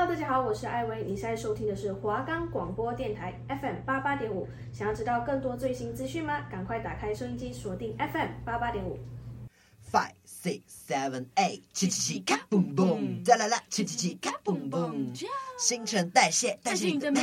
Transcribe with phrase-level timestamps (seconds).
[0.00, 1.04] Hello，大家好，我是艾薇。
[1.04, 4.48] 你现在收听的是华冈广播电台 FM 八八点五。
[4.72, 6.40] 想要知道更多最新资讯吗？
[6.50, 8.98] 赶快打开收音机，锁定 FM 八八点五。
[9.92, 15.14] Five, six, seven, eight，七七七，卡嘣嘣，再来啦，七七七，卡嘣嘣，
[15.58, 17.20] 新陈代谢，代谢你的美。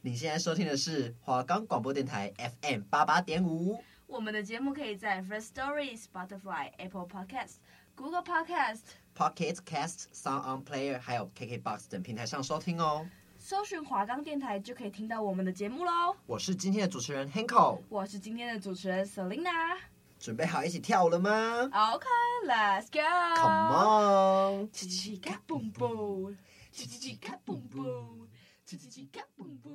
[0.00, 2.32] 你现在收听的是华冈广播电台
[2.62, 3.78] FM 八八点五。
[4.06, 7.56] 我们的节目可以在 First Story、Spotify、Apple Podcast、
[7.94, 8.80] Google Podcast、
[9.18, 13.04] Pocket Cast、Sound On Player，还有 KKBox 等平台上收听哦。
[13.36, 16.14] 搜寻华冈电台就可以听到我们的节目喽。
[16.24, 19.76] 我是今天的主持人 Hanko，我是今天的主持人 Selina。
[20.20, 21.30] 准备好一起跳舞了吗
[21.64, 23.00] ？OK，Let's go。
[23.40, 26.36] Come on，七七七卡蹦蹦，
[26.70, 28.28] 七七七卡蹦蹦，
[28.64, 29.72] 七七七卡蹦蹦。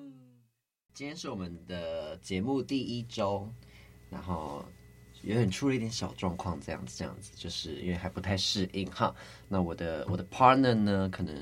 [0.94, 3.50] 今天是我们的节目第一周，
[4.10, 4.64] 然后
[5.24, 9.14] 有点出了一点小状况，这样子，这样子，就是因为还不太适应哈。
[9.50, 11.36] 那我的我的 partner 呢，可能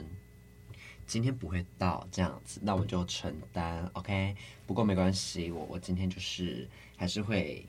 [1.05, 4.35] 今天不会到，这样子，那我就承担 OK。
[4.65, 7.65] 不过没关系，我我今天就是还是会。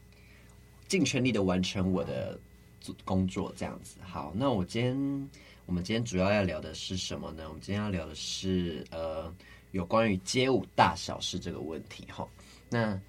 [0.89, 2.39] 尽全力的完成我的
[3.03, 3.97] 工作，这样子。
[4.03, 5.31] 好，那我今天，
[5.65, 7.45] 我们今天主要要聊的是什么呢？
[7.49, 9.35] 我们今天要聊的是，呃，
[9.71, 12.05] 有关于街舞大小事这个问题。
[12.13, 12.29] 哈，
[12.69, 13.01] 那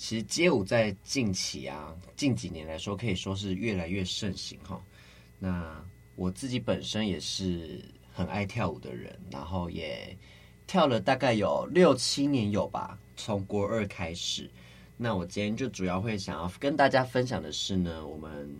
[0.00, 4.58] 其实街舞在近期啊，近几年来说，可以说是越来越盛行。
[4.64, 4.82] 哈，
[5.38, 5.84] 那
[6.16, 7.84] 我自己本身也是
[8.14, 10.16] 很爱跳舞的人，然后也
[10.66, 14.48] 跳了大概有六七年有吧，从国二开始。
[14.96, 18.50] 那我今天就主要会想要跟大家分享的是呢，我们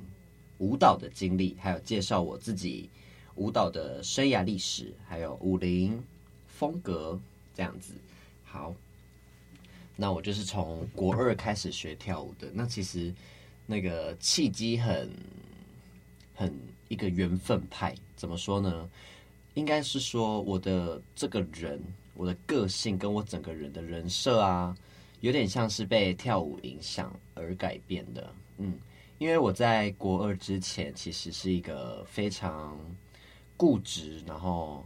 [0.58, 2.90] 舞蹈的经历，还有介绍我自己
[3.36, 6.04] 舞蹈的生涯历史，还有舞龄
[6.46, 7.18] 风格
[7.54, 7.94] 这样子。
[8.44, 8.74] 好，
[9.96, 12.48] 那我就是从国二开始学跳舞的。
[12.52, 13.12] 那其实
[13.66, 15.10] 那个契机很
[16.34, 16.54] 很
[16.88, 18.88] 一个缘分派，怎么说呢？
[19.54, 21.82] 应该是说我的这个人，
[22.14, 24.76] 我的个性跟我整个人的人设啊。
[25.22, 28.72] 有点像是被跳舞影响而改变的，嗯，
[29.18, 32.74] 因为我在国二之前其实是一个非常
[33.54, 34.82] 固执，然后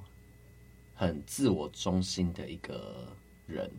[0.92, 3.06] 很自我中心的一个
[3.46, 3.70] 人，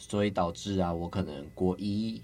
[0.00, 2.20] 所以导致啊，我可能国一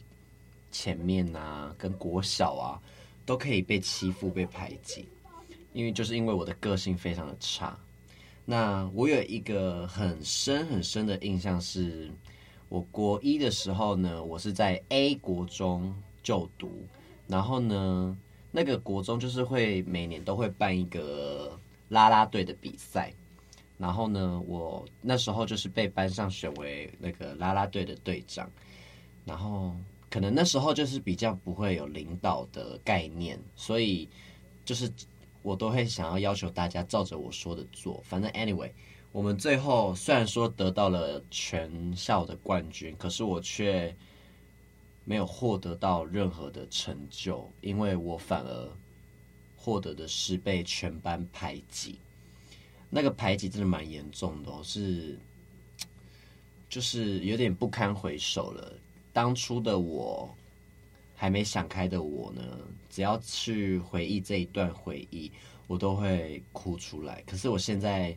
[0.73, 2.81] 前面啊，跟国小啊，
[3.25, 5.07] 都可以被欺负、被排挤，
[5.73, 7.79] 因为就是因为我的个性非常的差。
[8.45, 12.11] 那我有一个很深很深的印象是。
[12.69, 16.69] 我国一的时候呢，我是在 A 国中就读，
[17.29, 18.19] 然后呢，
[18.51, 21.57] 那个国中就是会每年都会办一个
[21.91, 23.15] 啦啦队的比赛，
[23.79, 28.51] 然后呢，我那时候就是被班上选为那个啦啦队的队长，
[29.25, 29.75] 然后
[30.11, 34.09] 可能那时候就是比较不会有领导的概念，所以
[34.65, 34.91] 就是
[35.43, 38.71] 我都会想要要求大家照着我说的做，反正 anyway。
[39.13, 43.95] 我们最后虽然说得到了全校的冠军，可是我却
[45.05, 48.69] 没有获得到任何的成就，因为我反而
[49.57, 51.99] 获得的是被全班排挤。
[52.91, 55.19] 那个排挤真的蛮严重的，是
[56.69, 58.73] 就是有点不堪回首了。
[59.13, 60.29] 当初的我
[61.15, 62.43] 还没想开的我呢，
[62.91, 65.31] 只要去回忆这一段回忆，
[65.67, 67.23] 我都会哭出来。
[67.27, 68.17] 可是我现在。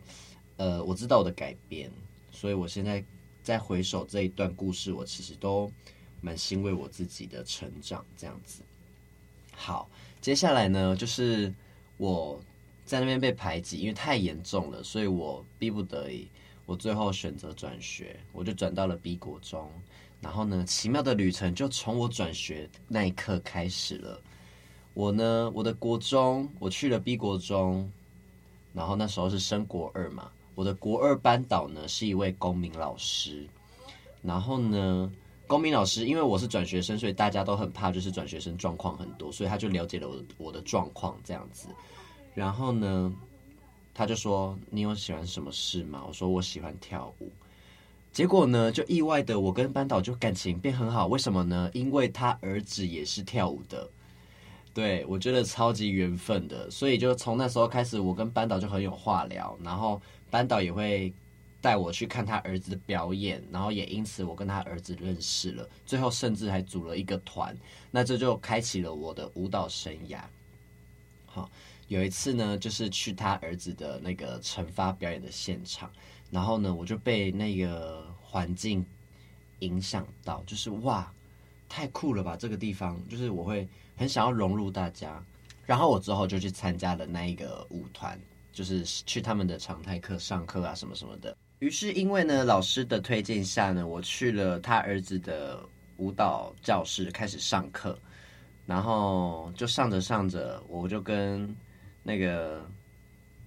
[0.62, 1.90] 呃，我知道我的改变，
[2.34, 3.02] 所以我现在
[3.42, 5.72] 在回首这一段故事，我其实都
[6.20, 8.62] 蛮欣慰我自己的成长这样子。
[9.54, 11.54] 好，接下来呢，就是
[11.96, 12.44] 我
[12.90, 16.28] 在那边被排挤，因为太严重了，所以我逼不得已，
[16.66, 19.70] 我最后选择转学，我就转到了 B 国中。
[20.20, 24.20] 然后呢，奇妙的旅程就从我转学那一刻开始了。
[24.96, 27.88] 我呢，我的国中，我去了 B 国中，
[28.74, 30.32] 然后那时候是升国二嘛。
[30.56, 33.46] 我的国二班导呢是一位公民老师，
[34.24, 35.12] 然后呢，
[35.46, 41.68] 公民老师因为我是转学生，所以大家都很怕，就是转学生状况很多，所以他就了解了我我的状况这样子。
[42.36, 43.14] 然后呢，
[43.94, 47.32] 他就说：“你有喜欢什么事吗？”我说：“我喜欢跳舞。”
[48.12, 51.08] 结果呢，就意外的我跟班导就感情变很好。
[51.08, 51.70] 为什么呢？
[51.74, 53.90] 因为他儿子也是跳舞的。
[54.74, 60.02] 对，我觉得超级缘分的，所以就从那时候开始，我跟班导就很有话聊，然后。
[60.32, 61.12] 班导也会
[61.60, 67.58] 带我去看他儿子的表演，然后也因此我跟他儿子认识了，最后甚至还组了一个团，
[67.90, 70.20] 那这就开启了我的舞蹈生涯。
[71.26, 71.50] 好，
[71.90, 75.92] 有一次呢，就是去他儿子的那个惩罚表演的现场，
[76.32, 78.86] 然后呢，我就被那个环境
[79.60, 81.12] 影响到，就是哇，
[81.68, 82.38] 太酷了吧！
[82.38, 85.22] 这个地方就是我会很想要融入大家，
[85.66, 88.18] 然后我之后就去参加了那一个舞团。
[88.52, 91.38] 就是去他们的常态课上课啊，什么什么的。
[91.60, 95.64] 于是因为呢，老师的推荐下呢，我去了他儿子的
[95.98, 97.98] 舞蹈教室开始上课，
[98.66, 101.56] 然后就上着上着，我就跟
[102.10, 102.66] 那个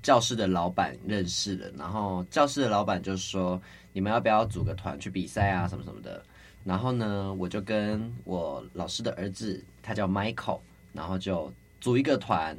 [0.05, 3.61] 教室的老板认识了，然后教室的老板就说
[3.93, 6.25] ：“你们要不要组个团去比赛啊，什么什么的？”
[6.65, 10.61] 然后呢，我就跟我老师的儿子，他叫 Michael，
[10.93, 12.57] 然后就组一个团，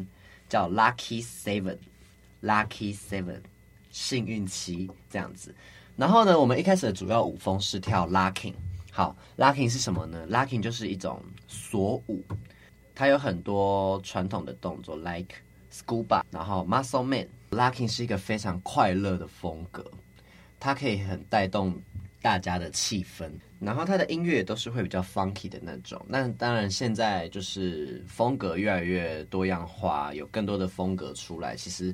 [0.50, 3.40] 叫 Lucky Seven，Lucky Seven，
[3.90, 5.56] 幸运七这样子。
[5.96, 8.56] 然后呢，我们一开始的主要舞风是跳 Locking。
[8.92, 12.22] 好，Locking 是什么呢？Locking 就是一种锁舞，
[12.94, 15.36] 它有很多传统的动作，like
[15.74, 17.28] Scuba，然后 Muscle Man。
[17.52, 19.86] Locking 是一个非常快乐的风格，
[20.60, 21.80] 它可以很带动
[22.20, 23.30] 大家的气氛。
[23.60, 26.04] 然后它的音乐也都是会比较 funky 的那种。
[26.08, 31.56] 那当然，现在就是风格越来越多样化，有更多的风格出来。
[31.56, 31.94] 其实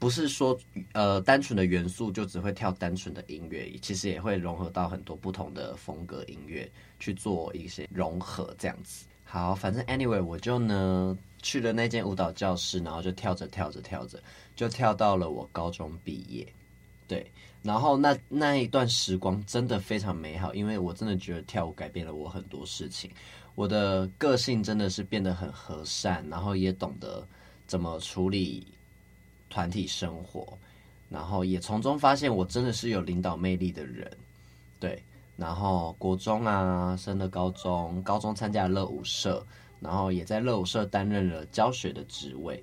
[0.00, 0.58] 不是说
[0.94, 6.68] 呃单纯的元素就只会跳单纯的音乐，其实也会融合到很多不同的风格音乐
[6.98, 9.06] 去做一些融合这样子。
[9.22, 14.18] 好，反正 anyway 我就呢去了那间舞蹈教室，然后就跳着跳着跳着，
[14.56, 16.46] 就跳到了我高中毕业。
[17.06, 17.30] 对。
[17.62, 23.08] 然后那那一段时光真的非常美好，因为我真的觉得跳舞改变了我很多事情，
[23.54, 27.24] 我的个性真的是变得很和善，然后也懂得
[27.68, 28.66] 怎么处理
[29.48, 30.58] 团体生活，
[31.08, 34.10] 然后也从中发现我真的是有领导魅力的人，
[34.80, 35.00] 对。
[35.36, 39.44] 然后国中啊，升了高中，高中参加了热舞社，
[39.82, 42.62] 然后也在热舞社担任了教学的职位。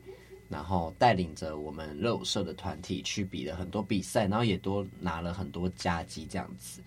[0.52, 6.82] 然后带领着我们热舞社的团体去比了很多比赛，然后也多拿了很多佳绩这样子。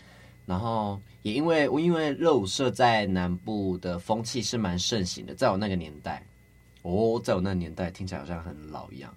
[0.44, 6.26] 然后也因为因为热舞社在南部的风气是蛮盛行的，在我那个年代，
[6.82, 9.14] 哦，在我那个年代听起来好像很老一样。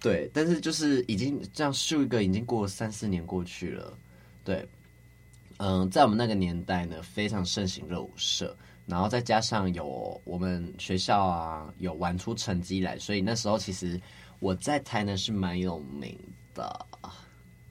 [0.00, 3.92] 对，但是就是已经这样数一个，已经过三四年过去了。
[4.42, 4.66] 对，
[5.58, 8.56] 嗯，在我们那个年代呢，非常盛行热舞社。
[8.90, 13.98] 然后再加上有我们学校啊，有玩出成绩来，所以那时候其实
[14.40, 16.18] 我在台南是蛮有名
[16.52, 16.86] 的，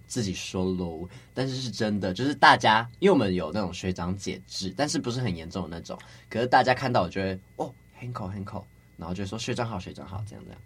[0.08, 1.08] 自己说喽。
[1.34, 6.00] 但是是真的，就是大家因为我们有那种学长姐制，但是不是很严重的那种。
[6.30, 8.64] 可是大家看到我觉得哦，很酷很酷，
[8.96, 10.62] 然后就说学长好学长好这样这样。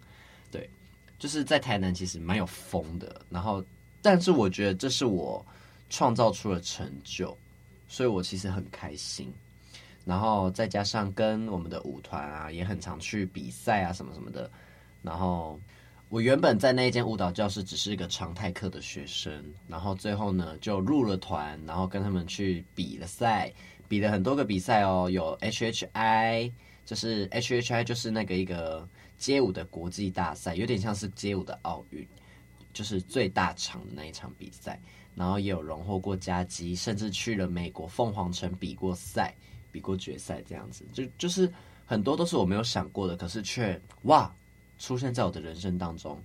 [0.52, 0.70] 对，
[1.18, 3.20] 就是在台南其实蛮有风的。
[3.28, 3.64] 然后，
[4.00, 5.44] 但是我觉得这是我
[5.90, 7.36] 创造出了成就，
[7.88, 9.32] 所以我其实很开心。
[10.04, 14.50] 然后再加上跟我们的舞团啊，也很常去比赛啊，什么什么的。
[15.02, 15.58] 然后
[16.08, 19.32] 我原本在那一间舞蹈教室只是一个常态课的学生，
[19.66, 23.52] 然后最后呢就入了团，然后跟他们去比了赛，
[23.88, 26.52] 比了很多个比赛哦，有 HHI，
[26.84, 28.86] 就是 HHI 就是那个一个
[29.18, 32.06] 街舞的国际大赛，有点像是街舞的奥运，
[32.72, 34.78] 就是最大场的那一场比赛。
[35.16, 39.32] 然后也有荣获过佳绩，甚至去了美国凤凰城比过赛。
[39.74, 41.52] 比过决赛这样子，就就是
[41.84, 44.32] 很多都是我没有想过的，可是却哇
[44.78, 46.16] 出现在我的人生当中。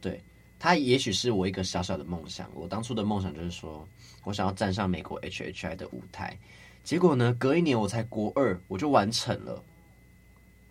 [0.00, 0.22] 对，
[0.56, 2.48] 它也许是我一个小小的梦想。
[2.54, 3.84] 我当初的梦想就是说
[4.22, 6.38] 我想要站上美国 HHI 的舞台，
[6.84, 9.60] 结果呢，隔一年我才国二，我就完成了。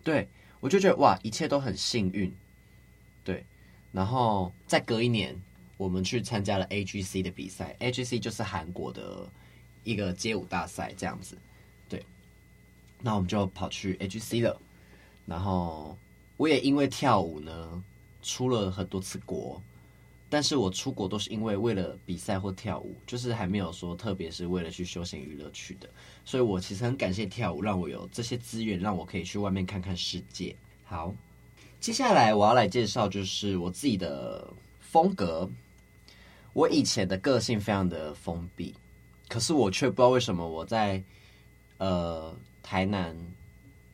[0.02, 0.26] 对，
[0.60, 2.34] 我就觉得哇，一切都很幸运。
[3.24, 3.44] 对，
[3.92, 5.36] 然后再隔一年，
[5.76, 9.28] 我们去参加了 AGC 的比赛，AGC 就是韩国的
[9.84, 11.36] 一个街舞大赛，这样子。
[13.02, 14.60] 那我们就跑去 AGC 了，
[15.26, 15.96] 然后
[16.36, 17.84] 我也因为跳舞呢
[18.22, 19.62] 出了很多次国，
[20.28, 25.88] 但是我出国都是因为为了比赛或跳舞，就是还没有说特别是为了去休闲娱乐去的，
[26.24, 30.56] 所以我其实很感谢跳舞，让我有这些资源，让我可以去外面看看世界。
[30.84, 31.14] 好，
[31.78, 34.48] 接下来我要来介绍就是我自己的
[34.80, 35.48] 风格，
[36.54, 38.74] 我以前的个性非常的封闭，
[39.28, 41.00] 可是我却不知道为什么我在
[41.78, 42.34] 呃。
[42.68, 43.16] 台南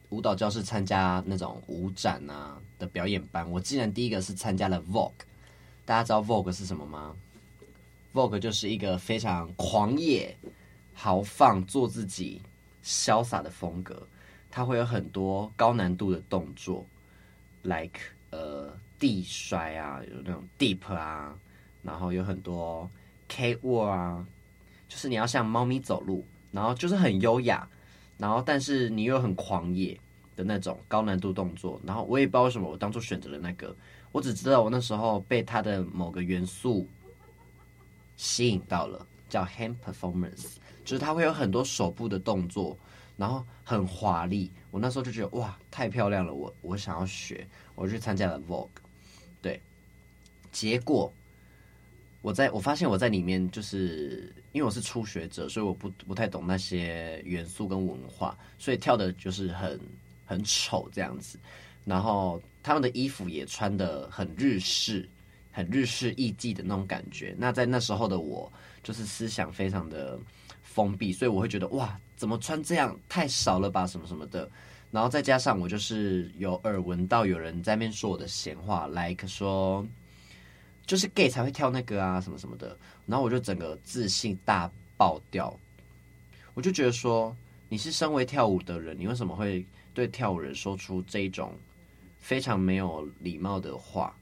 [0.09, 5.13] 舞蹈教室参加那种舞展啊的表演班，我竟然第一个是参加了 Vogue。
[5.85, 7.15] 大家知道 Vogue 是什么吗
[8.15, 10.35] ？Vogue 就是一个非常狂野、
[10.95, 12.41] 豪放、做自己、
[12.83, 14.09] 潇洒的风格。
[14.51, 16.87] 它会有很多高难度的动作
[17.61, 18.01] ，like
[18.31, 21.37] 呃地摔啊，有那种 deep 啊，
[21.83, 22.89] 然后有很多
[23.29, 24.27] catwalk 啊，
[24.89, 27.69] 就是你要像猫咪走路，然后就是很优雅。
[28.19, 29.99] 然后，但是你又很狂野
[30.37, 31.81] 的那种高难度动作。
[31.85, 33.75] 然后我也不知道为什么我当初选择了那个，
[34.13, 36.87] 我只知道我那时候被它的某个元素
[38.17, 42.77] 吸引到了，叫 hand performance，就是它会有很多手部的动作，
[43.17, 44.51] 然后很华丽。
[44.71, 48.69] 我那时候就觉得哇，太漂亮了，我我想要学，我去参加了 Vogue。
[49.41, 49.61] 对，
[50.53, 51.13] 结果
[52.23, 59.79] 我在我发现我在里面，就是因为我是初学者，所以我不不太懂那些元素跟文化，所以跳的就是很
[60.25, 61.39] 很丑这样子。
[61.85, 65.09] 然后他们的衣服也穿得很日式，
[65.51, 67.35] 很日式艺妓的那种感觉。
[67.37, 68.51] 那在那时候的我，
[68.85, 70.17] 就是思想非常的
[70.63, 74.49] 封闭，所以我会觉得哇，怎么穿这样太少了吧，什么什么的。
[74.93, 79.85] 然后再加上我就是有耳闻到有人在那边说我的闲话，like 说
[80.87, 85.55] 就是 gay 才会跳那个啊什么什么的，然后我就整个自信大爆掉，
[86.55, 87.35] 我就觉得说
[87.69, 91.55] 你是身为跳舞的人，你为什么会对跳舞人说出这种
[92.19, 94.15] 非常没有礼貌的话？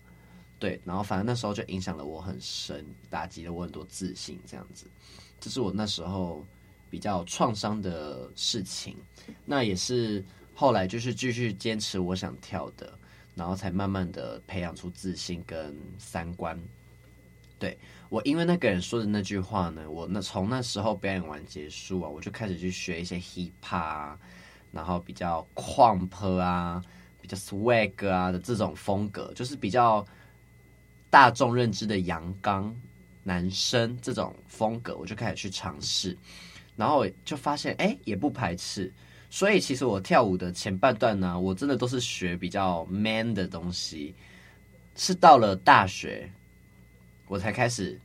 [0.59, 4.87] 对，然后反正那时候就影响了我很深，打击了我很多自信，这样子，
[5.41, 6.45] 这是我那时候
[6.91, 8.97] 比较创伤的事情，
[9.45, 10.25] 那也是。
[10.53, 12.93] 后来就是继续坚持我想跳的，
[13.35, 16.59] 然后才慢慢的培养出自信跟三观。
[17.59, 24.19] 对，我因为那个人说的那句话呢，我那从那时候表演完结束啊，我就开始去学一些 hip hop 啊，
[24.73, 26.83] 然后比较 crump 啊，
[27.21, 30.03] 比较 swag 啊的这种风格，就是比较
[31.11, 32.75] 大众认知的阳刚
[33.25, 36.17] 男生这种风格，我就开始去尝试，
[36.77, 38.91] 然后就发现哎，也不排斥。
[39.33, 44.13] 所以其实我跳舞的前半段呢，我真的都是学比较 man 的东西，
[44.97, 46.29] 是到了大学，
[47.29, 47.99] 我才开始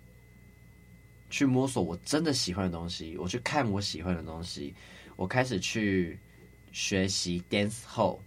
[1.31, 4.71] 去摸索我真的喜欢的东西，我去看我喜欢的东西，
[5.15, 6.17] 我开始去
[6.71, 8.19] 学习 dance hall，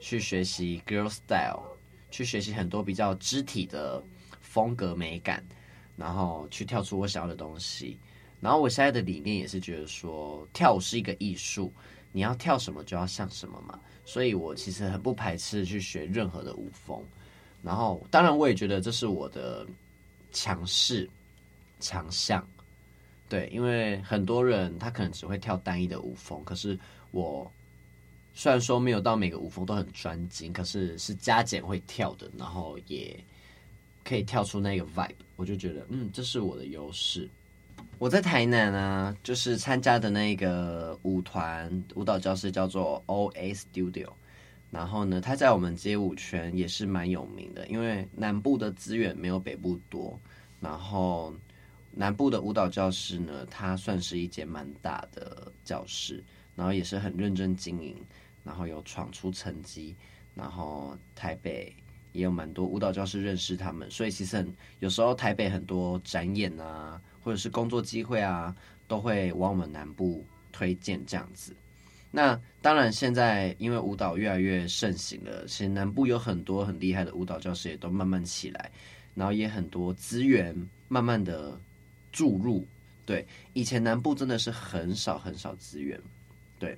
[0.00, 1.62] 去学习 girl style，
[2.10, 4.02] 去学习很多比较肢体的
[4.40, 5.44] 风格美感，
[5.94, 7.98] 然后去跳出我想要的东西。
[8.44, 11.72] 然后我现在的理念也是觉得说，跳舞是一个艺术，
[12.12, 13.80] 你要跳什么就要像什么嘛。
[14.04, 17.02] 所以我其实很不排斥去学任何的舞风。
[17.62, 19.66] 然后当然我也觉得这是我的
[20.30, 21.08] 强势
[21.80, 22.46] 强项，
[23.30, 26.78] 对，因为很多人他可能只会跳单一的舞风，可是
[27.12, 27.50] 我
[28.34, 33.18] 虽然说没有到每个舞风都很专精，可是是加减会跳的，然后也
[34.04, 37.26] 可以跳出那个 vibe，我就觉得嗯，这是我的优势。
[37.98, 44.08] 我在台南啊，就是参加的那个舞团舞蹈教室叫做 OA Studio，
[44.70, 50.18] 然后呢，他在我们街舞圈也是蛮有名的，因为南部的资源没有北部多，
[50.60, 51.32] 然后
[51.92, 56.22] 南部的舞蹈教室呢，它算是一间蛮大的教室，
[56.56, 57.96] 然后也是很认真经营，
[58.42, 59.96] 然后有闯出成绩，
[60.34, 61.74] 然后台北
[62.14, 66.98] 也有蛮多舞蹈教室认识他们，所以其实很有时候台北很多展演啊。
[67.24, 68.54] 或者是工作机会啊，
[68.86, 71.56] 都会往我们南部推荐这样子。
[72.10, 78.70] 那当然，现在因为舞蹈越来越盛行了，其实南部有很多很厉害的舞蹈教室也都慢慢起来，
[79.14, 80.54] 然后也很多资源
[80.86, 81.58] 慢慢的
[82.12, 82.66] 注入。
[83.06, 85.98] 对，以前南部真的是很少很少资源。
[86.58, 86.76] 对，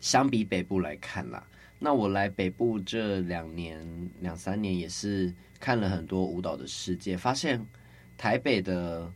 [0.00, 1.44] 相比北部来看啦，
[1.82, 7.62] 那我来北部这两年两三年也是看了很多舞蹈的世界，发现
[8.16, 9.12] 台北的。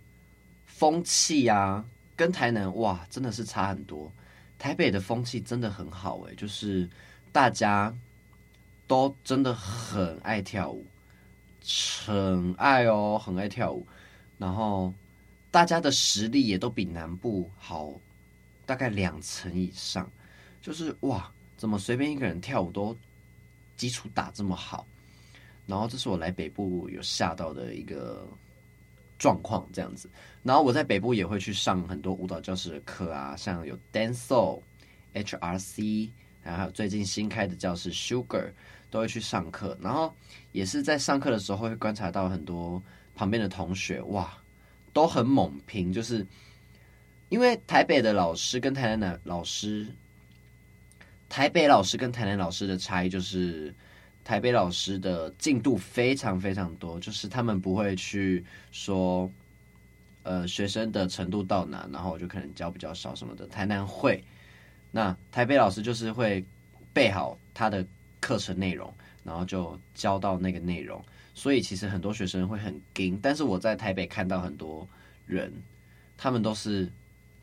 [0.68, 1.82] 风气啊，
[2.14, 4.12] 跟台南哇，真的是差很多。
[4.58, 6.87] 台北的风气真的很好诶，就是
[7.32, 7.90] 大家
[8.87, 10.85] 都真的很爱跳舞，
[12.04, 13.87] 很爱哦，很爱跳舞。
[14.37, 14.92] 然后
[15.50, 17.94] 大家的实力也都比南部好，
[18.66, 20.06] 大概两成以上。
[20.61, 22.96] 就是哇，怎么随便一个人跳舞都
[23.76, 24.86] 基础打这么好？
[25.66, 28.26] 然后这是我来北部有吓到的一个。
[29.18, 30.10] 状况这样子，
[30.42, 34.60] 然后我在北部也会去上很多舞蹈教室的课啊，像有 Dancehall、
[35.14, 36.10] HRC，
[36.42, 38.52] 然后还有最近新开的教室 Sugar，
[38.90, 39.75] 都会去上课。
[39.80, 40.14] 然后
[40.52, 42.82] 也是在上课的时候会观察到很多
[43.14, 44.36] 旁边的同学，哇，
[44.92, 46.26] 都很猛拼，就是
[47.30, 49.86] 因为台北的老师跟台南的老师，
[51.28, 53.75] 台北老师跟台南老师的差异就是。
[54.26, 59.30] 台北老师的进度非常非常多，就是他们不会去说，
[60.25, 63.47] 呃，学生的程度到哪，然后我就可能教比较少什么的。
[63.47, 64.25] 台南会，
[64.90, 66.45] 那台北老师就是会
[66.92, 67.87] 备好他的
[68.18, 68.92] 课程内容，
[69.23, 71.00] 然后就教到那个内容。
[71.33, 74.85] 所以其实很多学生会很惊，但是我在台北看到很多
[75.25, 75.52] 人，
[76.16, 76.90] 他们都是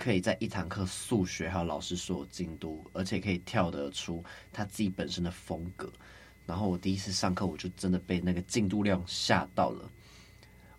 [0.03, 5.89] 可以在一堂课速学还有老师说进度，而且可以跳得出他自己本身的风格。
[6.45, 9.89] 然后我第一次上课，我就真的被那个进度量吓到了。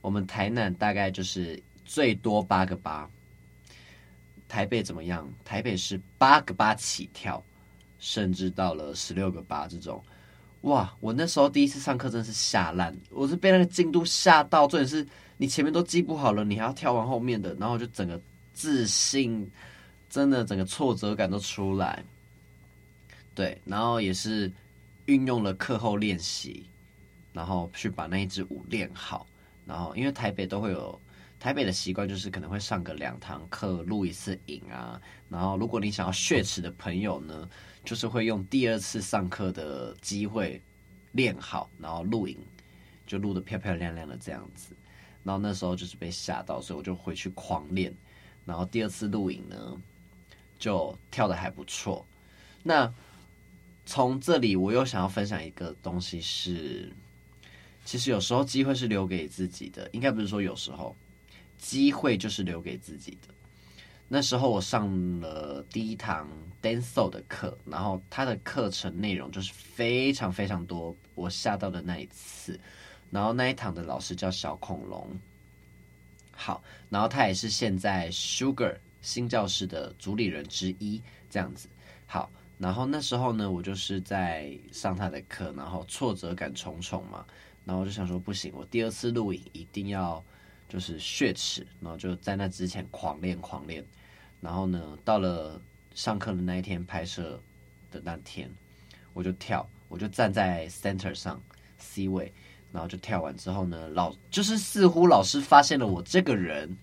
[0.02, 3.08] 我们台南大概就是最多八个八，
[4.46, 5.26] 台北怎么样？
[5.42, 7.42] 台北是八个八起跳，
[7.98, 10.04] 甚至到了十六个八这种。
[10.60, 10.94] 哇！
[11.00, 15.06] 我那时候第一次上课真的是吓烂，我是被那个进度吓到，重点是
[15.38, 18.20] 你前面都记不好了，你还要跳完后面的，然后就整个
[18.54, 19.50] 自信
[20.08, 22.02] 真的整个挫折感都出来。
[23.34, 24.50] 对，然后也是
[25.06, 26.64] 运用了课后练习，
[27.32, 29.26] 然后去把那一支舞练好。
[29.66, 31.00] 然后因为台北都会有
[31.40, 35.00] 台北的习惯，就是可能会上个两堂课录一次影啊。
[35.28, 37.48] 然后如果你想要血耻的朋友呢，
[37.84, 40.62] 就是会用第二次上课的机会
[41.12, 42.38] 练好，然后录影
[43.04, 44.76] 就录的漂漂亮亮的这样子。
[45.24, 47.92] 然后那时候就是被吓到，所以我就回去狂练。
[48.44, 49.80] 然后第二次录影呢，
[50.58, 52.06] 就跳的还不错。
[52.62, 52.92] 那
[53.86, 56.90] 从这里我又想要分享一个东西是，
[57.84, 60.96] 其实有时候机会是留给自己的，应该不是说有时候，
[61.58, 63.34] 机会就是留给自己的。
[64.08, 66.28] 那时候我上了第一堂
[66.62, 72.58] dance 的课，然后他的课程内容就是非常非常多，我吓到的那一次。
[73.10, 75.08] 然后那一堂的老师叫小恐龙，
[76.36, 81.68] 好，然后他也是现在 Sugar 新教室的主理人之一，这样子，
[82.06, 82.30] 好。
[82.56, 87.26] 然后那时候呢，我就是在上他的课，然后挫折感重重嘛，
[87.64, 90.24] 然后我就想说不行，我第二次录影一定要
[90.68, 93.84] 就是雪耻，然后就在那之前狂练狂练，
[94.40, 95.60] 然后呢，到了
[95.94, 97.42] 上课的那一天拍摄
[97.90, 98.48] 的那天，
[99.12, 101.42] 我就跳，我就站在 center 上
[101.78, 102.32] C 位，
[102.74, 106.76] 然后就跳完之后呢，老就是似乎老师发现了我这个人，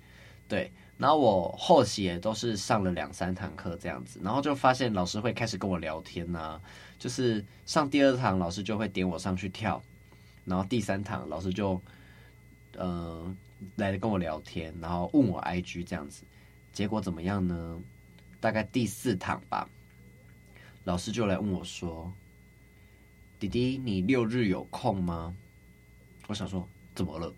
[0.47, 0.71] 对。
[0.97, 6.61] 然后我后期也都是上了两三堂课这样子，然后就发现老师会开始跟我聊天呐、啊，
[6.99, 9.81] 就是上第二堂老师就会点我上去跳，
[10.45, 11.81] 然后第三堂老师就
[12.77, 13.35] 嗯、
[13.77, 16.23] 来跟我聊天，然后问我 IG 这样子，
[16.71, 17.79] 结果怎么样呢？
[18.39, 19.67] 大概第四堂吧，
[20.83, 22.13] 老师就来问我说
[23.39, 25.35] ：“弟弟，你六日有空吗？”
[26.31, 27.31] 我想说怎么了？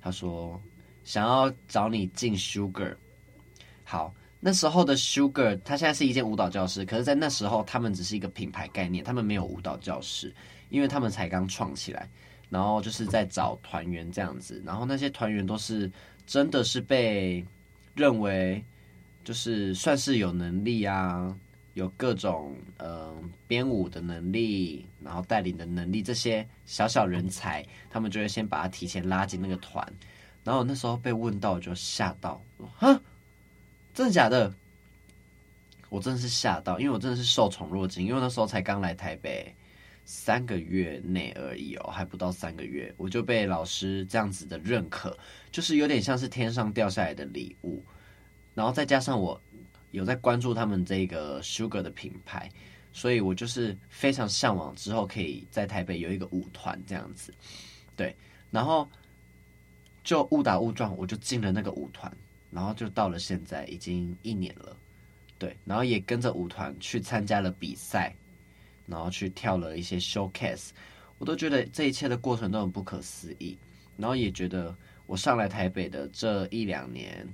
[0.00, 0.60] 他说。
[1.02, 2.94] 想要找你进 Sugar，
[3.84, 10.32] 好，那时候的 Sugar，他现在是一间舞蹈教室，可是，在那时候，他们只是一个品牌概念，他们没有舞蹈教室，
[10.68, 12.08] 因为他们才刚创起来，
[12.50, 15.90] 然后就是在找团员这样子，然后那些团员都是
[16.26, 17.44] 真的是被
[17.94, 18.62] 认为
[19.24, 21.34] 就是算是有能力啊，
[21.74, 29.86] 有各种嗯编舞的能力，然后带领的能力，这些小小人才，他们就会先把他提前拉进那个团。
[30.42, 32.42] 然后那时候被问到就吓到，
[32.76, 33.00] 哈，
[33.92, 34.52] 真的假的？
[35.90, 39.54] 我真的是吓到，因为我真的是受宠若惊，因为那时候才刚来台北
[40.04, 45.16] 三个月内而已哦，还不到三个月，我就被老师这样子的认可，
[45.50, 47.84] 就是有点像是天上掉下来的礼物。
[48.54, 49.40] 然后再加上我
[49.90, 52.50] 有在关注他们这个 Sugar 的品牌，
[52.92, 57.32] 所以我就是非常向往之后可以在台北有一个舞团这样子，
[57.96, 58.14] 对，
[58.50, 58.88] 然后。
[60.02, 62.10] 就误打误撞，我就进了那个舞团，
[62.50, 64.74] 然后就到了现在已经一年了，
[65.38, 68.12] 对，然后也跟着舞团去参加了比赛，
[68.86, 70.70] 然后去跳了一些 showcase，
[71.18, 73.56] 我都觉得这一切的过程都很不可思议，
[73.98, 74.74] 然后也觉得
[75.04, 77.28] 我上来台北的这一两年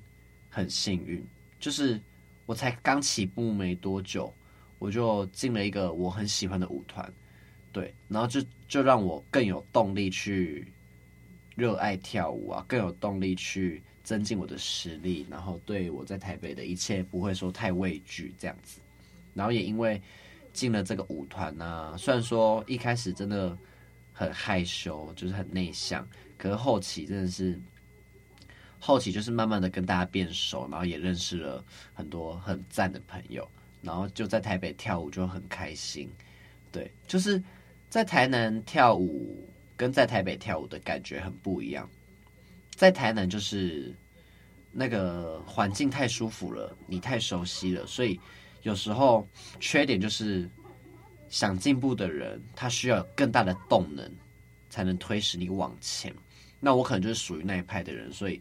[0.51, 1.25] 很幸运，
[1.61, 1.99] 就是
[2.47, 4.33] 我才刚起步没多久，
[4.79, 7.13] 我就进了一个我很喜欢的舞团，
[7.73, 10.67] 对，然后就就让我更有动力去。
[11.57, 18.79] 热爱跳舞啊，更有动力去增进我的实力，然后对我在台北的一切不会说太畏惧这样子。
[19.33, 19.99] 然后也因为
[20.53, 23.57] 进了这个舞团啊，虽然说一开始真的
[24.13, 26.07] 很害羞，就是很内向，
[26.37, 27.59] 可是后期真的是
[28.87, 33.47] 后期就是慢慢的跟大家变熟，然后也认识了很多很赞的朋友，
[33.83, 36.09] 然后就在台北跳舞就很开心。
[36.71, 37.43] 对，就是
[37.89, 39.49] 在台南跳舞。
[39.79, 41.87] 跟在台北跳舞的感觉很不一样，
[42.75, 43.95] 在台南就是
[44.73, 48.19] 那个环境太舒服了，你太熟悉了，所以
[48.63, 49.29] 有时候
[49.61, 50.49] 缺点就是
[51.29, 54.11] 想进步的人，他需要有更大的动能
[54.71, 56.11] 才能推使你往前。
[56.59, 58.41] 那我可能就是属于那一派的人，所以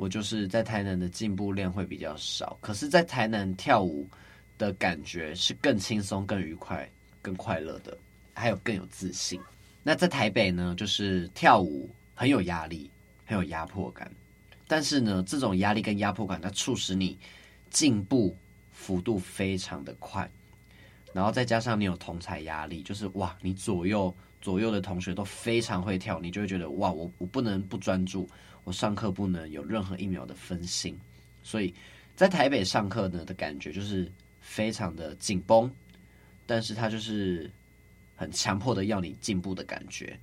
[0.00, 2.56] 我就是在台南的进步量会比较少。
[2.62, 4.08] 可是，在台南跳舞
[4.56, 7.98] 的感觉是更轻松、更愉快、更快乐的，
[8.32, 9.38] 还有更有自信。
[9.82, 12.90] 那在台北呢，就是跳舞很有压力，
[13.26, 14.10] 很有压迫感。
[14.66, 17.18] 但是呢，这种压力跟压迫感，它促使你
[17.68, 18.34] 进步
[18.72, 20.26] 幅度非常的快。
[21.12, 28.26] 然后再加上你有同侪压力，就是哇，你左右左右的同学都非常会跳，你就会觉得哇，我我不能不专注，
[28.64, 30.98] 我上课不能有任何一秒的分心。
[31.42, 31.74] 所以
[32.16, 35.70] 在台北上课呢的感觉就是非常的紧绷，
[36.46, 37.50] 但是它就是。
[38.20, 40.14] 很强迫的要你进步的感觉。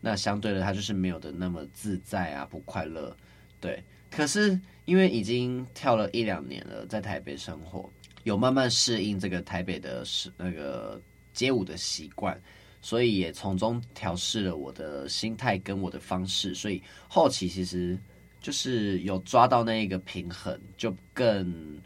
[0.00, 3.16] 那相对的，他就是没有的那么自在啊，不快乐。
[3.60, 3.80] 对，
[4.10, 7.88] 可是因为已经跳了一两年了，在台北生活，
[8.24, 11.00] 有慢慢适应这个台北的是那个
[11.32, 12.36] 街舞的习惯，
[12.84, 17.98] 所以也从中调试了我的心态跟我的方式，所以后期其实
[18.42, 21.80] 就是有抓到那一个平衡，就更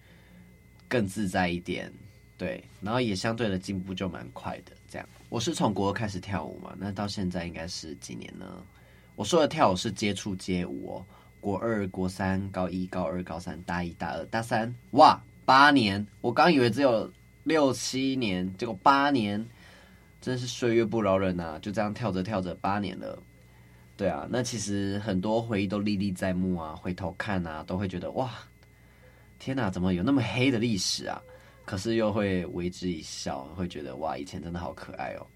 [0.88, 1.90] 更自在一点。
[2.36, 4.72] 对，然后也相对的进步就蛮快的。
[4.90, 8.44] 这样，我是从国二开始跳舞嘛，那到现在应该是几年呢？
[9.14, 11.06] 我说的跳舞是接触街舞哦。
[11.40, 16.04] 国二、国三、高一、高二、高三、大一、大二、大三，哇，八年！
[16.20, 17.08] 我刚以为只有
[17.44, 19.46] 六七年，结果八年，
[20.20, 21.58] 真是岁月不饶人啊！
[21.60, 23.22] 就这样跳着跳着，八年了。
[23.96, 28.32] 对啊，那其实很多回忆都历历在目啊，回头看啊，都会觉得哇，
[29.38, 31.20] 天哪，怎么有那么黑的历史啊？
[31.64, 35.26] 可是又会为之一笑，会觉得哇，以前真的好可爱哦，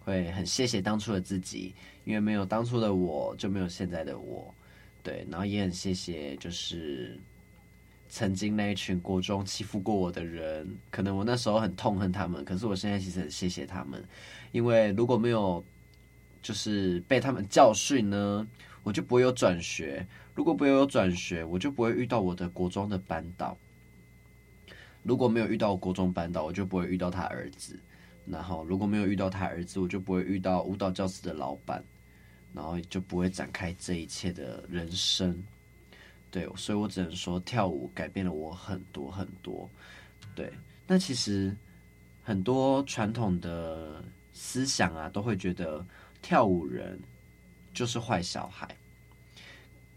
[0.00, 4.54] 会很谢谢当初的自己，因为没有当初的我，就没有现在的我。
[5.02, 7.18] 对，然后也很谢谢，就是
[8.14, 14.04] 曾经那一群国中欺负过我的人，可能我那时候很痛恨他们，可是我现在其实很谢谢他们，
[14.52, 15.64] 因为如果没有
[16.42, 18.46] 就是被他们教训呢，
[18.82, 23.56] 我就不会有转学；如果不会有转学，我就不会遇到我的国中的班导；
[25.02, 27.76] 如果没有遇到国中班导，我就不会遇到他儿子；
[28.26, 31.82] 然后如果没有遇到他儿子，我就不会遇到舞蹈教室的老板。
[32.54, 35.42] 然后就不会展开这一切的人生，
[36.32, 39.70] 对，所以我只能说跳舞改变了我很多很多，
[40.34, 40.52] 对。
[40.86, 41.54] 那其实
[42.24, 45.86] 很多传统的思想啊，都会觉得
[46.20, 46.98] 跳舞人
[47.72, 48.74] 就是坏小孩，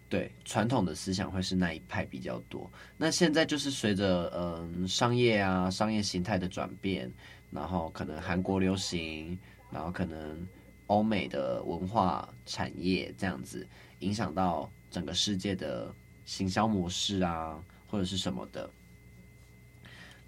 [0.10, 2.69] 对，传统的思想会是那一派比较多。
[2.98, 7.12] 那现在就是随着嗯商业啊商业形态的转变，
[7.50, 9.39] 然后可能韩国流行，
[9.71, 10.45] 然后可能。
[10.88, 13.67] 欧美的文化产业这样子
[14.02, 15.91] 影响到整个世界的
[16.26, 18.70] 行销模式啊，或者是什么的，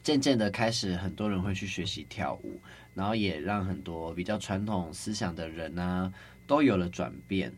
[0.04, 2.60] 渐渐的开始很多人会去学习跳舞，
[2.94, 6.14] 然后也让很多比较传统思想的人啊
[6.46, 7.52] 都有了转变。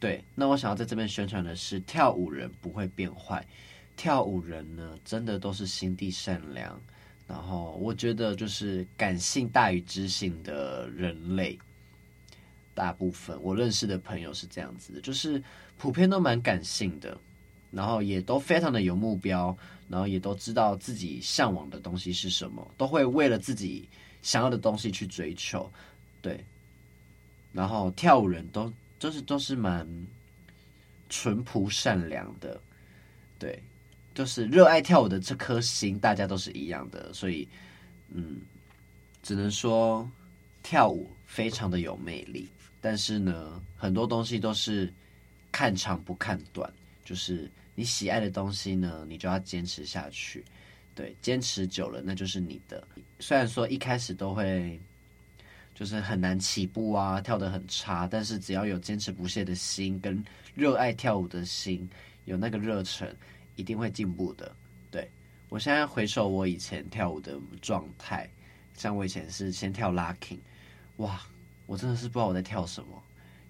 [0.00, 3.46] 对，那我想要在这边宣传的是，跳舞人不会变坏，
[3.96, 6.80] 跳舞人呢真的都是心地善良，
[7.28, 11.56] 然后我觉得就是感性大于知性的人类。
[12.74, 15.40] 大部分我认识的朋友是这样子的，就是
[15.76, 17.16] 普遍都蛮感性的，
[17.72, 19.56] 然后也都非常的有目标，
[19.88, 23.88] 然后也都知道自己向往的东西是什么，都会为了自己
[24.22, 25.68] 想要的东西去追求，
[26.20, 26.38] 对。
[27.52, 29.86] 然后跳舞人都就是都是蛮
[31.10, 32.58] 淳朴善良的，
[33.38, 33.62] 对，
[34.14, 37.46] 就是热爱跳舞的这颗心，大家都是一样的，所以
[38.08, 38.40] 嗯，
[39.22, 40.08] 只能说
[40.62, 42.48] 跳舞非常的有魅力。
[42.80, 44.90] 但是呢，很多东西都是
[45.50, 46.72] 看长不看短，
[47.04, 50.44] 就是你喜爱的东西呢，你就要坚持下去。
[50.94, 52.86] 对，坚持久了，那就是你的。
[53.18, 54.78] 虽然说一开始都会
[55.74, 60.22] 就是很难起步啊，跳得很差，但是只要有坚持不懈的心跟
[60.54, 61.88] 热爱跳舞的心，
[62.26, 63.14] 有那个热忱，
[63.56, 64.54] 一定会进步的。
[64.90, 65.10] 对，
[65.48, 68.28] 我现在回首我以前跳舞的状态，
[68.76, 70.38] 像我以前是先跳 locking，
[70.96, 71.20] 哇。
[71.64, 73.02] 我真的是不知道我在跳什么，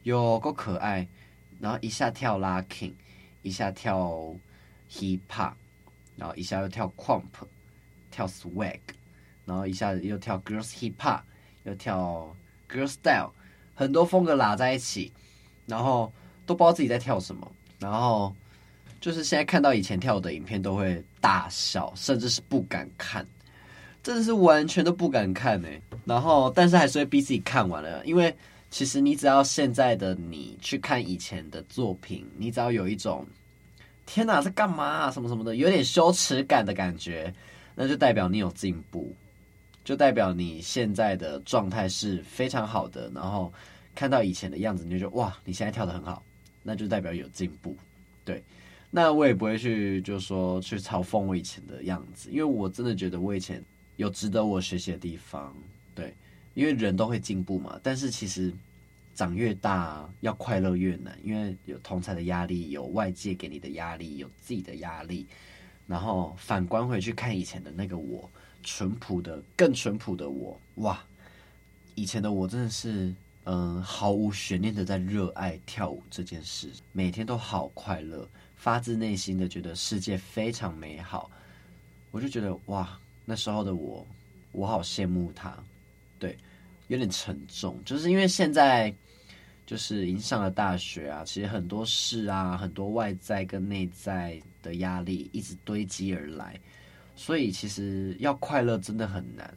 [0.05, 1.09] 有够可爱，
[1.59, 2.93] 然后一下跳 locking，
[3.43, 4.35] 一下跳
[4.91, 5.53] hip hop，
[6.17, 7.23] 然后一下又跳 crump，
[8.11, 8.79] 跳 swag，
[9.45, 11.21] 然后一下子又跳 girls hip hop，
[11.65, 12.35] 又跳
[12.69, 13.31] girls style，
[13.75, 15.13] 很多风格拉在一起，
[15.67, 16.13] 然后
[16.47, 18.35] 都不知道自己在跳什么，然后
[19.01, 23.27] 就是现在看到以前跳的影片都会大笑，甚至是不敢看。
[24.03, 25.69] 真的是完全都不敢看呢，
[26.05, 28.35] 然后但是还是会逼自己看完了，因为
[28.73, 33.27] 其实你只要现在的你去看以前的作品，你只要有一种
[34.07, 37.33] 天哪，在干嘛啊，什么什么的，有点羞耻感的感觉，
[37.75, 39.15] 那就代表你有进步，
[39.85, 43.11] 就代表你现在的状态是非常好的。
[43.15, 43.53] 然后
[43.95, 46.23] 看到以前的样子，你就觉得哇，你现在跳的很好，
[46.63, 47.77] 那就代表有进步。
[48.25, 48.43] 对，
[48.91, 53.63] 那我也不会去就是说去嘲讽我以前的样子，因为我真的觉得我以前。
[53.97, 55.55] 有值得我学习的地方，
[55.95, 56.13] 对，
[56.55, 57.79] 因为人都会进步嘛。
[57.83, 58.53] 但是其实
[59.15, 65.27] 长越大，要快乐越难，因为有同侪的压力，有外界给你的压力，有自己的压力。
[65.87, 68.31] 然后反观回去看以前的那个我，
[68.63, 71.03] 淳朴的、更淳朴的我，哇！
[71.95, 73.13] 以前的我真的是，
[73.45, 81.31] 嗯，毫无悬念的在热爱跳舞这件事，每天都好快乐，发自内心的觉得世界非常美好。
[82.11, 82.99] 我就觉得哇！
[83.25, 84.07] 那时候的我，
[84.53, 85.55] 我好羡慕他。
[86.23, 86.39] 对，
[86.87, 88.95] 有点沉重，就是因为现在
[89.67, 96.61] 就是已经上了大学啊，其实很多事啊，很多外在跟内在的压力一直堆积而来，
[97.17, 99.53] 所以其实要快乐真的很难。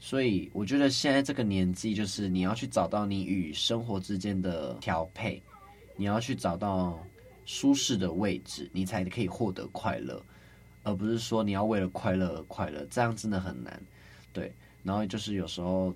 [0.00, 5.40] 所以我觉得现在这个年纪，就是你要去找到你与生活之间的调配，
[5.94, 6.98] 你要去找到
[7.46, 10.20] 舒适的位置，你才可以获得快乐，
[10.82, 13.80] 而不是说你要为了快乐而快乐，这样真的很难。
[14.32, 14.52] 对，
[14.82, 15.94] 然后就是有时候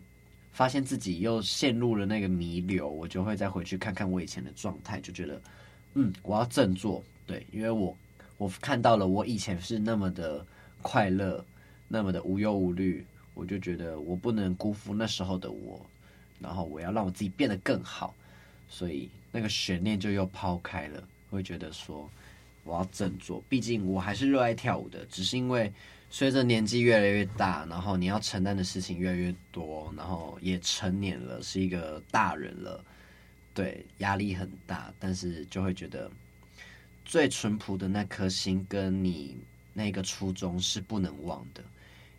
[0.53, 5.40] 发现自己又陷入了那个弥留，我就会再回去看看我以前的状态，就觉得，
[5.94, 7.03] 嗯，我要振作。
[7.27, 7.96] 对，因为我
[8.38, 10.46] 我看到了我以前是那么的
[10.83, 11.44] 快乐，
[11.88, 13.05] 那么的无忧无虑。
[13.35, 15.85] 我就觉得我不能辜负那时候的我，
[16.40, 18.14] 然后我要让我自己变得更好，
[18.66, 21.03] 所以那个悬念就又抛开了。
[21.29, 22.09] 会觉得说
[22.64, 25.70] 我要振作，毕竟我还是热爱跳舞的，只是因为
[26.08, 32.82] 随着年纪越来越大，然后你要承担的事情越来越多，然后也成年了，是一个大人了，
[33.52, 36.10] 对，压力很大，但是就会觉得
[37.04, 39.36] 最淳朴的那颗心跟你
[39.74, 41.62] 那个初衷是不能忘的。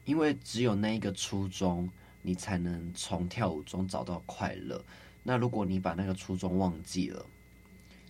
[0.05, 1.89] 因为只有那一个初衷，
[2.21, 4.83] 你才能从跳舞中找到快乐。
[5.23, 7.25] 那如果你把那个初衷忘记了，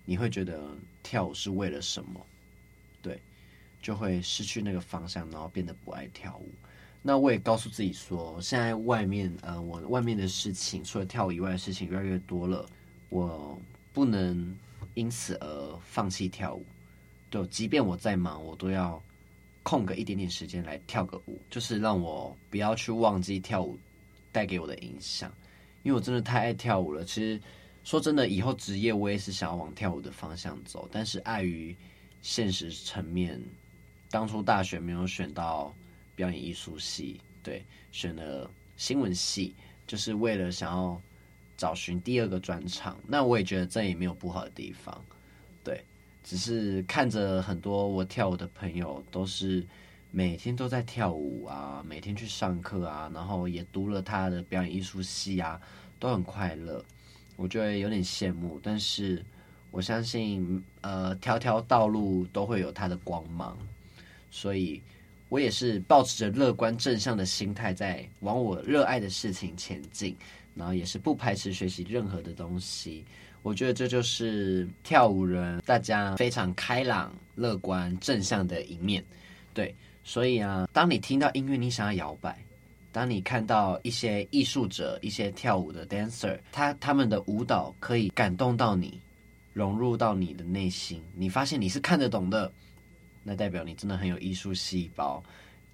[0.05, 0.61] 你会觉得
[1.01, 2.25] 跳舞是为了什么？
[3.81, 6.49] 就会失去那个方向，然后变得不爱跳舞。
[7.01, 12.65] 那我也告诉自己说，现在外面，呃，我外面的事情，除了跳舞以外的事情越来越多了，
[13.09, 13.59] 我
[13.93, 14.55] 不能
[14.93, 16.65] 因此而放弃跳舞。
[17.29, 19.01] 对，即便我再忙，我都要。
[19.63, 23.77] 空个一点点时间来跳个舞，就是让我不要去忘记跳舞
[24.31, 25.29] 带给我的影响，
[25.83, 27.03] 因为我真的太爱跳舞了。
[27.03, 27.37] 其实
[27.83, 31.75] 说真的，以后职业我也是想要往跳舞的方向走，但是碍于
[32.21, 33.43] 现实层面，
[34.09, 35.73] 当初大学没有选到
[36.15, 41.01] 表演艺术系，对，选了新闻系，就是为了想要
[41.55, 42.97] 找寻第二个专长。
[43.07, 45.03] 那我也觉得这也没有不好的地方，
[45.63, 45.83] 对。
[46.23, 49.65] 只是看着很多我跳舞的朋友都是
[50.11, 55.57] 每天都在跳舞啊，每天去上课啊，然后也读了他的表演艺术系啊，
[55.99, 56.83] 都很快乐，
[57.37, 58.59] 我觉得有点羡慕。
[58.61, 59.23] 但是
[59.71, 63.57] 我相信，呃，条条道路都会有它的光芒，
[64.31, 64.81] 所以
[65.29, 70.15] 我也是抱持着乐观正向的心态在往我热爱的事情前进，
[70.55, 73.03] 然后也是不排斥学习任何的东西。
[73.43, 79.01] 我觉得这就是跳舞人，大家非常开朗、乐观、正向的一面。
[79.53, 82.33] 对，所以啊，当你听到音乐，你想要摇摆；
[82.91, 88.99] 当你看到一些艺术者、一些跳舞的 dancer，他他们的舞蹈可以感动到你，
[89.53, 92.51] 融入到你的内心，你发现你是看得懂的，
[93.27, 95.21] 那代表你真的很有艺术细胞。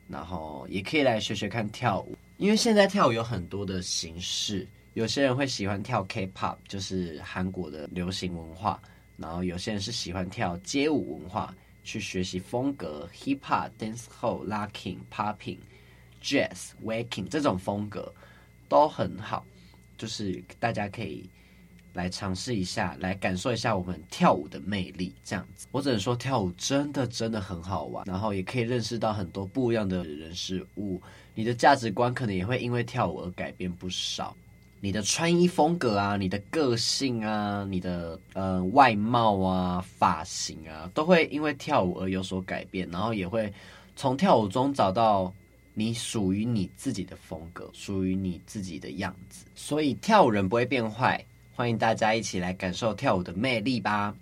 [0.09, 4.67] 然后也可以来学学看跳舞，因为现在跳舞有很多的形式。
[4.95, 8.81] 有些人会喜欢跳 K-pop，就是韩国的流行文化。
[9.15, 15.57] 然后有些人是喜欢跳街舞文化，去学习风格 hip hop、dancehall、locking、popping、
[16.21, 18.13] jazz、waking 这种风格
[18.67, 19.45] 都很好，
[19.97, 21.29] 就是大家可以
[21.93, 25.13] 来尝试一下，来感受一下我们跳舞的魅力。
[25.23, 31.01] 这样子，我只能说跳舞真的真的很好玩，然后也可以认识到很多不一样的人事物，
[31.36, 34.36] 你的价值观可能也会因为跳舞而改变不少。
[34.79, 43.53] 你的穿衣风格啊，你的个性啊，你的呃外貌啊、发型啊，都会因为跳舞而有所改变，然后也会
[43.95, 45.34] 从跳舞中找到
[45.73, 49.45] 你属于你自己的风格，属于你自己的样子。
[49.56, 54.15] 所以跳舞人不会变坏，欢迎大家一起来感受跳舞的魅力吧。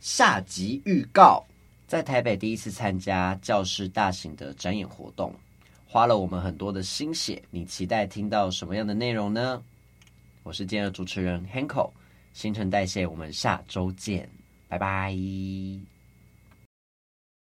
[0.00, 1.44] 下集预告：
[1.86, 5.34] 在台北第一次参加教室大型的展演活动，
[5.86, 7.42] 花了我们很多的心血。
[7.50, 9.62] 你期待听到什么样的内容呢？
[10.42, 11.90] 我是今天的主持人 Hanko，
[12.32, 14.26] 新陈代谢，我们下周见，
[14.66, 15.14] 拜拜。